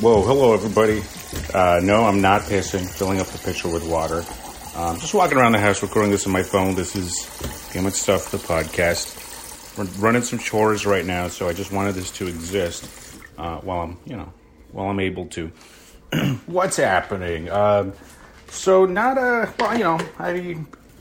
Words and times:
Whoa, 0.00 0.22
hello 0.22 0.54
everybody. 0.54 1.02
Uh, 1.52 1.80
no, 1.82 2.04
I'm 2.04 2.20
not 2.20 2.42
pissing, 2.42 2.88
filling 2.88 3.18
up 3.18 3.26
the 3.26 3.38
pitcher 3.38 3.68
with 3.68 3.84
water. 3.84 4.24
Um, 4.76 4.96
just 5.00 5.12
walking 5.12 5.36
around 5.36 5.50
the 5.52 5.58
house 5.58 5.82
recording 5.82 6.12
this 6.12 6.24
on 6.24 6.32
my 6.32 6.44
phone. 6.44 6.76
This 6.76 6.94
is 6.94 7.28
Game 7.72 7.90
Stuff, 7.90 8.30
the 8.30 8.38
podcast. 8.38 9.76
We're 9.76 9.86
running 10.00 10.22
some 10.22 10.38
chores 10.38 10.86
right 10.86 11.04
now, 11.04 11.26
so 11.26 11.48
I 11.48 11.52
just 11.52 11.72
wanted 11.72 11.96
this 11.96 12.12
to 12.12 12.28
exist 12.28 12.88
uh, 13.38 13.58
while 13.58 13.80
I'm, 13.80 13.98
you 14.06 14.16
know, 14.16 14.32
while 14.70 14.88
I'm 14.88 15.00
able 15.00 15.26
to. 15.30 15.50
What's 16.46 16.76
happening? 16.76 17.50
Um, 17.50 17.92
so 18.46 18.86
not 18.86 19.18
a 19.18 19.52
well, 19.58 19.76
you 19.76 19.82
know, 19.82 19.98
I 20.20 20.58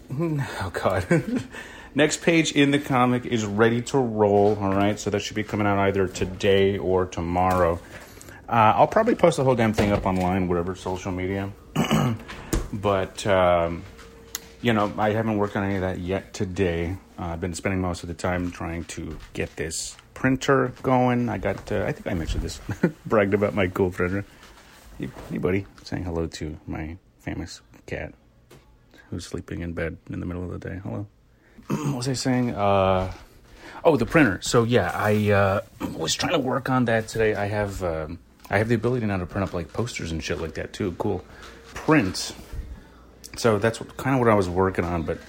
oh 0.60 0.72
god. 0.74 1.44
Next 1.94 2.24
page 2.24 2.52
in 2.52 2.72
the 2.72 2.80
comic 2.80 3.28
is 3.28 3.46
ready 3.46 3.84
to 3.84 4.00
roll. 4.00 4.58
All 4.60 4.74
right, 4.74 5.00
so 5.00 5.12
that 5.12 5.20
should 5.20 5.36
be 5.36 5.44
coming 5.44 5.68
out 5.68 5.78
either 5.78 6.08
today 6.08 6.80
or 6.80 7.06
tomorrow. 7.06 7.80
Uh, 8.50 8.74
I'll 8.76 8.88
probably 8.88 9.16
post 9.16 9.38
the 9.38 9.44
whole 9.44 9.56
damn 9.56 9.74
thing 9.74 9.92
up 9.92 10.06
online, 10.06 10.48
whatever 10.48 10.76
social 10.76 11.12
media. 11.12 11.52
but 12.74 13.28
um, 13.28 13.84
you 14.62 14.74
know, 14.74 14.92
I 14.98 15.12
haven't 15.12 15.38
worked 15.38 15.56
on 15.56 15.64
any 15.64 15.76
of 15.76 15.82
that 15.82 16.00
yet 16.00 16.34
today. 16.34 16.98
Uh, 17.20 17.26
I've 17.26 17.42
been 17.42 17.54
spending 17.54 17.82
most 17.82 18.04
of 18.04 18.08
the 18.10 18.16
time 18.16 18.52
trying 18.52 18.86
to 18.86 19.18
get 19.34 19.56
this 19.56 19.98
printer 20.14 20.74
going. 20.82 21.30
I 21.30 21.38
got, 21.38 21.72
uh, 21.72 21.84
I 21.84 21.92
think 21.92 22.08
I 22.08 22.14
mentioned 22.14 22.44
this, 22.44 22.60
bragged 23.06 23.34
about 23.34 23.54
my 23.54 23.68
cool 23.68 23.92
printer. 23.92 24.26
Anybody 25.30 25.66
saying 25.84 26.06
hello 26.06 26.26
to 26.26 26.58
my 26.66 26.98
famous 27.20 27.62
cat 27.86 28.14
who's 29.10 29.26
sleeping 29.26 29.62
in 29.62 29.74
bed 29.74 29.98
in 30.10 30.20
the 30.20 30.26
middle 30.26 30.44
of 30.44 30.60
the 30.60 30.70
day? 30.70 30.80
Hello. 30.84 31.06
what 31.68 31.98
was 31.98 32.08
I 32.08 32.14
saying? 32.14 32.56
Uh, 32.56 33.14
oh, 33.84 33.96
the 33.98 34.06
printer. 34.06 34.40
So 34.42 34.64
yeah, 34.64 34.92
I 34.94 35.32
uh, 35.32 35.62
was 35.98 36.16
trying 36.16 36.34
to 36.34 36.40
work 36.40 36.70
on 36.70 36.86
that 36.86 37.10
today. 37.10 37.36
I 37.36 37.46
have 37.46 37.84
um, 37.84 38.20
I 38.50 38.58
have 38.58 38.70
the 38.70 38.76
ability 38.76 39.06
now 39.06 39.18
to 39.18 39.26
print 39.26 39.48
up 39.48 39.54
like 39.54 39.74
posters 39.74 40.12
and 40.12 40.24
shit 40.24 40.40
like 40.40 40.56
that 40.56 40.74
too. 40.74 40.94
Cool. 40.98 41.24
Print. 41.74 42.34
So 43.38 43.60
that's 43.60 43.80
what, 43.80 43.96
kind 43.98 44.16
of 44.16 44.20
what 44.20 44.30
I 44.30 44.36
was 44.36 44.50
working 44.50 44.86
on, 44.86 45.04
but 45.04 45.20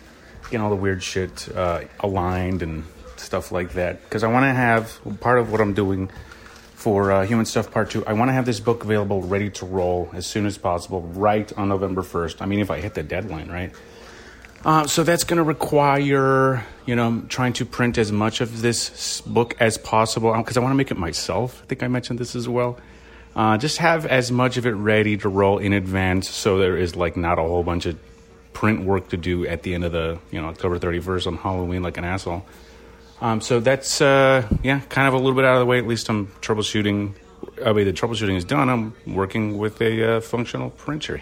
getting 0.45 0.61
all 0.61 0.71
the 0.71 0.77
weird 0.77 1.03
shit 1.03 1.49
uh, 1.55 1.83
aligned 2.01 2.63
and 2.63 2.85
stuff 3.17 3.53
like 3.53 3.73
that. 3.73 4.03
Because 4.05 4.25
I 4.25 4.29
want 4.29 4.45
to 4.45 4.55
have 4.55 4.99
part 5.21 5.39
of 5.39 5.51
what 5.51 5.61
I'm 5.61 5.75
doing 5.75 6.11
for 6.75 7.11
uh, 7.11 7.27
Human 7.27 7.45
Stuff 7.45 7.73
Part 7.73 7.91
2. 7.91 8.07
I 8.07 8.13
want 8.13 8.29
to 8.29 8.33
have 8.33 8.47
this 8.47 8.61
book 8.61 8.85
available, 8.85 9.21
ready 9.23 9.51
to 9.51 9.67
roll 9.67 10.11
as 10.15 10.27
soon 10.27 10.47
as 10.47 10.57
possible, 10.57 11.03
right 11.03 11.53
on 11.59 11.69
November 11.69 12.03
1st. 12.03 12.41
I 12.41 12.47
mean, 12.47 12.61
if 12.61 12.71
I 12.71 12.81
hit 12.81 12.95
the 12.95 13.03
deadline, 13.03 13.49
right? 13.51 13.73
Uh, 14.65 14.87
so 14.87 15.03
that's 15.03 15.25
going 15.25 15.39
to 15.39 15.43
require, 15.43 16.65
you 16.87 16.97
know, 16.97 17.23
trying 17.29 17.53
to 17.55 17.65
print 17.65 17.99
as 17.99 18.11
much 18.11 18.41
of 18.41 18.63
this 18.63 19.21
book 19.23 19.57
as 19.61 19.77
possible 19.77 20.33
because 20.37 20.57
I 20.57 20.61
want 20.61 20.73
to 20.73 20.77
make 20.77 20.91
it 20.91 20.97
myself. 20.97 21.63
I 21.63 21.67
think 21.67 21.83
I 21.83 21.89
mentioned 21.89 22.19
this 22.19 22.35
as 22.35 22.49
well. 22.49 22.79
Uh, 23.39 23.57
just 23.57 23.79
have 23.79 24.05
as 24.05 24.33
much 24.33 24.57
of 24.57 24.67
it 24.67 24.73
ready 24.73 25.17
to 25.17 25.29
roll 25.29 25.59
in 25.59 25.73
advance 25.73 26.29
so 26.29 26.59
there 26.59 26.77
is 26.77 26.97
like 26.97 27.17
not 27.17 27.39
a 27.39 27.43
whole 27.43 27.63
bunch 27.63 27.87
of 27.87 27.97
print 28.53 28.85
work 28.85 29.11
to 29.11 29.17
do 29.17 29.47
at 29.47 29.63
the 29.63 29.75
end 29.75 29.85
of 29.85 29.93
the 29.93 30.19
you 30.33 30.43
know 30.43 30.49
October 30.49 30.77
31st 30.81 31.29
on 31.29 31.37
Halloween 31.37 31.81
like 31.81 31.97
an 31.99 32.05
asshole. 32.05 32.45
Um, 33.21 33.41
so 33.41 33.61
that's 33.61 34.01
uh, 34.01 34.43
yeah, 34.65 34.81
kind 34.89 35.07
of 35.07 35.15
a 35.15 35.19
little 35.19 35.35
bit 35.35 35.45
out 35.45 35.55
of 35.55 35.61
the 35.61 35.67
way. 35.67 35.79
At 35.79 35.87
least 35.87 36.09
I'm 36.09 36.27
troubleshooting. 36.41 37.15
I 37.65 37.73
mean, 37.73 37.85
the 37.85 37.93
troubleshooting 37.93 38.35
is 38.37 38.45
done. 38.45 38.69
I'm 38.69 38.93
working 39.07 39.57
with 39.57 39.81
a 39.81 40.17
uh, 40.17 40.21
functional 40.21 40.71
printer. 40.71 41.21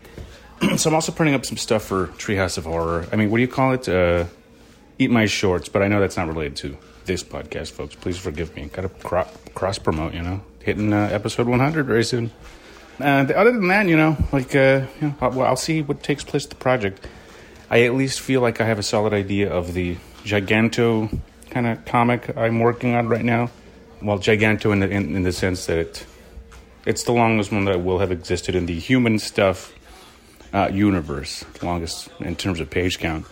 so 0.76 0.90
I'm 0.90 0.94
also 0.94 1.12
printing 1.12 1.34
up 1.34 1.46
some 1.46 1.56
stuff 1.56 1.82
for 1.82 2.08
Treehouse 2.18 2.58
of 2.58 2.64
Horror. 2.64 3.06
I 3.10 3.16
mean, 3.16 3.30
what 3.30 3.38
do 3.38 3.42
you 3.42 3.48
call 3.48 3.72
it? 3.72 3.88
Uh, 3.88 4.26
Eat 4.98 5.10
my 5.10 5.24
shorts, 5.24 5.70
but 5.70 5.80
I 5.80 5.88
know 5.88 6.00
that's 6.00 6.16
not 6.18 6.28
related 6.28 6.56
to 6.56 6.76
this 7.06 7.22
podcast, 7.22 7.70
folks. 7.70 7.94
Please 7.94 8.18
forgive 8.18 8.54
me. 8.54 8.66
Got 8.66 8.82
to 8.82 8.88
cro- 8.88 9.28
cross 9.54 9.78
promote, 9.78 10.12
you 10.12 10.22
know 10.22 10.42
hitting 10.60 10.92
uh, 10.92 11.08
episode 11.12 11.46
100 11.46 11.86
very 11.86 12.04
soon. 12.04 12.30
And 12.98 13.30
other 13.30 13.52
than 13.52 13.68
that, 13.68 13.86
you 13.86 13.96
know, 13.96 14.16
like, 14.32 14.54
uh, 14.54 14.86
you 15.00 15.08
know, 15.08 15.14
I'll, 15.20 15.42
I'll 15.42 15.56
see 15.56 15.82
what 15.82 16.02
takes 16.02 16.24
place 16.24 16.46
the 16.46 16.56
project. 16.56 17.06
I 17.70 17.82
at 17.82 17.94
least 17.94 18.20
feel 18.20 18.40
like 18.40 18.60
I 18.60 18.64
have 18.64 18.78
a 18.78 18.82
solid 18.82 19.12
idea 19.12 19.52
of 19.52 19.74
the 19.74 19.96
Giganto 20.24 21.16
kind 21.50 21.66
of 21.66 21.84
comic 21.84 22.36
I'm 22.36 22.60
working 22.60 22.94
on 22.94 23.08
right 23.08 23.24
now. 23.24 23.50
Well, 24.02 24.18
Giganto 24.18 24.72
in 24.72 24.80
the, 24.80 24.88
in, 24.88 25.16
in 25.16 25.22
the 25.22 25.32
sense 25.32 25.66
that 25.66 25.78
it, 25.78 26.06
it's 26.86 27.04
the 27.04 27.12
longest 27.12 27.52
one 27.52 27.64
that 27.66 27.82
will 27.82 27.98
have 27.98 28.10
existed 28.10 28.54
in 28.54 28.66
the 28.66 28.78
human 28.78 29.18
stuff 29.18 29.74
uh, 30.52 30.70
universe, 30.72 31.44
longest 31.62 32.08
in 32.20 32.34
terms 32.36 32.60
of 32.60 32.70
page 32.70 32.98
count. 32.98 33.26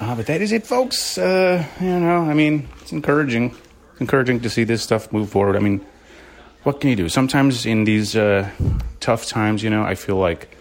Uh, 0.00 0.14
but 0.14 0.26
that 0.26 0.40
is 0.40 0.52
it, 0.52 0.66
folks. 0.66 1.18
Uh, 1.18 1.64
you 1.80 1.98
know, 2.00 2.22
I 2.22 2.34
mean, 2.34 2.68
it's 2.80 2.92
encouraging. 2.92 3.54
It's 3.92 4.00
encouraging 4.00 4.40
to 4.40 4.50
see 4.50 4.64
this 4.64 4.82
stuff 4.82 5.12
move 5.12 5.28
forward. 5.28 5.56
I 5.56 5.58
mean, 5.58 5.84
what 6.68 6.82
can 6.82 6.90
you 6.90 6.96
do? 6.96 7.08
Sometimes 7.08 7.64
in 7.64 7.84
these 7.84 8.14
uh, 8.14 8.46
tough 9.00 9.24
times, 9.24 9.62
you 9.62 9.70
know, 9.70 9.84
I 9.84 9.94
feel 9.94 10.16
like 10.16 10.54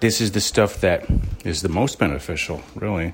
this 0.00 0.22
is 0.22 0.32
the 0.32 0.40
stuff 0.40 0.80
that 0.80 1.04
is 1.44 1.60
the 1.60 1.68
most 1.68 1.98
beneficial, 1.98 2.62
really. 2.74 3.12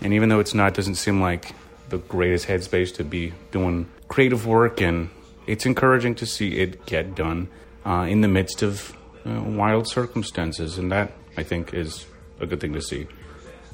And 0.00 0.14
even 0.14 0.28
though 0.28 0.38
it's 0.38 0.54
not, 0.54 0.72
doesn't 0.74 0.94
seem 0.94 1.20
like 1.20 1.56
the 1.88 1.98
greatest 1.98 2.46
headspace 2.46 2.94
to 2.94 3.02
be 3.02 3.32
doing 3.50 3.88
creative 4.06 4.46
work, 4.46 4.80
and 4.80 5.10
it's 5.48 5.66
encouraging 5.66 6.14
to 6.22 6.26
see 6.26 6.60
it 6.60 6.86
get 6.86 7.16
done 7.16 7.48
uh, 7.84 8.06
in 8.08 8.20
the 8.20 8.28
midst 8.28 8.62
of 8.62 8.96
uh, 9.26 9.42
wild 9.42 9.88
circumstances, 9.88 10.78
and 10.78 10.92
that 10.92 11.10
I 11.36 11.42
think 11.42 11.74
is 11.74 12.06
a 12.38 12.46
good 12.46 12.60
thing 12.60 12.74
to 12.74 12.80
see. 12.80 13.08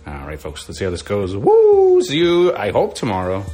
All 0.06 0.26
right, 0.26 0.40
folks, 0.40 0.66
let's 0.66 0.78
see 0.78 0.86
how 0.86 0.90
this 0.90 1.02
goes. 1.02 1.36
Woo! 1.36 2.00
See 2.00 2.16
you, 2.16 2.56
I 2.56 2.70
hope, 2.70 2.94
tomorrow. 2.94 3.44